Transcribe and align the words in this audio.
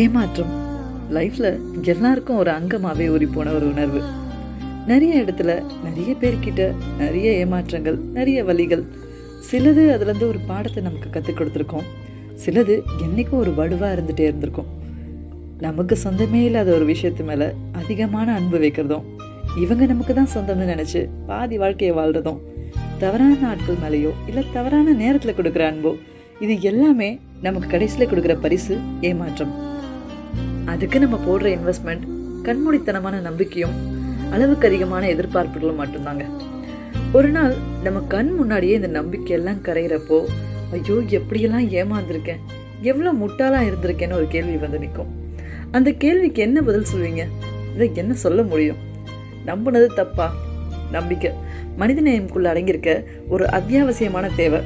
ஏமாற்றம். 0.00 0.52
லைஃப்பில் 1.16 1.50
எல்லாருக்கும் 1.92 2.36
ஒரு 2.36 2.50
அங்கமாகவே 2.50 3.06
ஊறி 3.10 3.26
போன 3.26 3.52
ஒரு 3.52 3.66
உணர்வு. 3.72 4.00
நிறைய 4.86 5.14
இடத்துல 5.22 5.50
நிறைய 5.86 6.10
பேர்கிட்ட 6.20 6.62
நிறைய 6.98 7.28
ஏமாற்றங்கள் 7.42 7.98
நிறைய 8.16 8.38
வழிகள். 8.44 8.84
சிலது 9.48 9.82
அதுலேருந்து 9.94 10.26
ஒரு 10.32 10.40
பாடத்தை 10.46 10.82
நமக்கு 10.82 11.10
கற்றுக் 11.10 11.38
கொடுத்துருக்கோம். 11.38 11.86
சிலது 12.44 12.74
என்றைக்கும் 13.04 13.40
ஒரு 13.42 13.52
வலுவாக 13.54 13.94
இருந்துகிட்டே 13.96 14.26
இருந்திருக்கும். 14.30 14.68
நமக்கு 15.58 15.94
சொந்தமே 16.04 16.40
இல்லாத 16.48 16.70
ஒரு 16.72 16.84
விஷயத்து 16.92 17.24
மேலே 17.30 17.46
அதிகமான 17.72 18.34
அன்பு 18.34 18.58
வைக்கிறதும் 18.58 19.06
இவங்க 19.62 19.84
நமக்கு 19.92 20.12
தான் 20.14 20.32
சொந்தம்னு 20.34 20.66
நினச்சி 20.72 21.00
பாதி 21.26 21.56
வாழ்க்கையை 21.58 21.94
வாழ்கிறதும் 21.96 22.38
தவறான 22.98 23.40
ஆட்கள் 23.48 23.80
மேலேயோ 23.84 24.12
இல்லை 24.28 24.44
தவறான 24.52 24.94
நேரத்தில் 25.02 25.38
கொடுக்குற 25.38 25.64
அன்போ 25.70 25.92
இது 26.44 26.54
எல்லாமே 26.70 27.08
நமக்கு 27.46 27.68
கடைசியில் 27.68 28.10
கொடுக்குற 28.10 28.34
பரிசு 28.44 28.74
ஏமாற்றம். 29.00 29.52
அதுக்கு 30.68 30.98
நம்ம 30.98 31.18
போடுற 31.26 31.58
இன்வெஸ்ட்மெண்ட் 31.58 32.04
கண்மூடித்தனமான 32.42 33.20
நம்பிக்கையும் 33.20 33.76
அளவுக்கு 34.30 34.68
அதிகமான 34.68 35.06
எதிர்பார்ப்புகளும் 35.08 35.80
மட்டும்தாங்க. 35.84 36.24
ஒரு 37.12 37.28
நாள் 37.28 37.54
நம்ம 37.82 38.00
கண் 38.00 38.34
முன்னாடியே 38.34 38.74
இந்த 38.74 39.02
நம்பிக்கையெல்லாம் 39.02 39.60
கரையிறப்போ 39.62 40.18
ஐயோ 40.70 40.94
எப்படியெல்லாம் 40.94 41.66
ஏமாந்துருக்கேன்? 41.80 42.40
எவ்வளோ 42.80 43.12
முட்டாளாக 43.12 43.68
இருந்திருக்கேன்னு 43.68 44.12
ஒரு 44.12 44.26
கேள்வி 44.28 44.56
வந்து 44.56 44.78
நிற்கும். 44.78 45.06
அந்த 45.70 45.90
கேள்விக்கு 45.90 46.42
என்ன 46.42 46.62
பதில் 46.62 46.90
சொல்வீங்க? 46.94 47.26
இதை 47.74 47.90
என்ன 47.94 48.14
சொல்ல 48.14 48.42
முடியும்? 48.42 48.76
நம்பினது 49.46 49.86
தப்பா? 49.86 50.34
நம்பிக்கை. 50.90 51.30
மனித 51.76 52.00
மனிதநேயம்குள்ள 52.00 52.50
அடங்கியிருக்க 52.52 53.04
ஒரு 53.28 53.44
அத்தியாவசியமான 53.44 54.30
தேவை. 54.36 54.60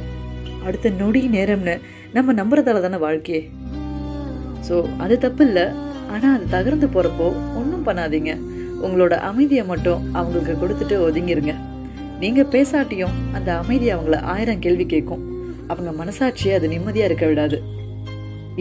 அடுத்த 0.65 0.91
நொடி 0.91 1.29
நேரம்னு 1.29 1.81
நம்ம 2.13 2.33
நம்புறதால 2.33 2.81
தானே 2.81 2.97
வாழ்க்கையே. 2.97 3.51
ஸோ 4.69 4.85
அது 4.99 5.19
தப்பு 5.19 5.45
இல்லை 5.47 5.91
ஆனால் 6.15 6.35
அது 6.37 6.47
தகர்ந்து 6.55 6.89
போகிறப்போ 6.95 7.27
ஒன்றும் 7.59 7.85
பண்ணாதீங்க. 7.89 8.33
உங்களோட 8.85 9.15
அமைதியை 9.31 9.65
மட்டும் 9.73 10.01
அவங்களுக்கு 10.19 10.55
கொடுத்துட்டு 10.63 10.97
ஒதுங்கிருங்க. 11.09 11.55
நீங்கள் 12.23 12.51
பேசாட்டியும் 12.55 13.15
அந்த 13.37 13.51
அமைதி 13.61 13.87
அவங்கள 13.95 14.17
ஆயிரம் 14.33 14.63
கேள்வி 14.65 14.87
கேட்கும் 14.93 15.23
அவங்க 15.73 15.91
மனசாட்சியை 16.01 16.55
அது 16.59 16.67
நிம்மதியாக 16.73 17.09
இருக்க 17.11 17.27
விடாது. 17.31 17.59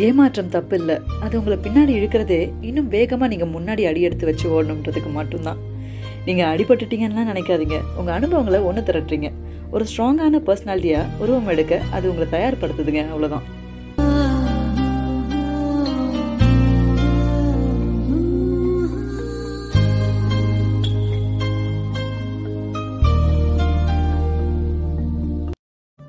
ஏமாற்றம் 0.06 0.52
தப்பு 0.56 0.76
இல்லை 0.80 0.96
அது 1.24 1.34
உங்களை 1.40 1.58
பின்னாடி 1.66 1.92
இழுக்கிறதே 2.00 2.42
இன்னும் 2.68 2.90
வேகமாக 2.96 3.30
நீங்கள் 3.32 3.54
முன்னாடி 3.56 3.84
அடி 3.90 4.02
எடுத்து 4.08 4.28
வச்சு 4.30 4.46
ஓடணுன்றதுக்கு 4.56 5.12
மட்டும்தான். 5.20 5.60
நீங்கள் 6.28 6.50
அடிபட்டுட்டீங்கன்னா 6.54 7.24
நினைக்காதீங்க. 7.32 7.78
உங்கள் 8.00 8.16
அனுபவங்களை 8.18 8.60
ஒன்று 8.70 8.82
திரட்டுறீங்க. 8.90 9.30
ஒரு 9.76 9.86
ஸ்ட்ராங்கான 9.92 10.42
பர்சனாலிட்டியாக 10.48 11.20
உருவம் 11.24 11.52
எடுக்க 11.56 11.82
அது 11.98 12.06
உங்களை 12.12 12.28
தயார்படுத்துதுங்க. 12.38 13.04
அவ்வளோதான் 13.12 13.48